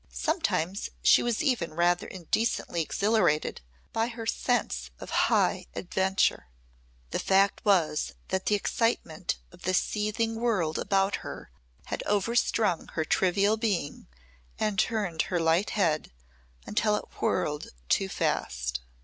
[0.09, 3.61] Sometimes she was even rather indecently exhilarated
[3.93, 6.47] by her sense of high adventure.
[7.11, 11.51] The fact was that the excitement of the seething world about her
[11.85, 14.07] had overstrung her trivial being
[14.57, 16.11] and turned her light head
[16.65, 18.79] until it whirled too fast.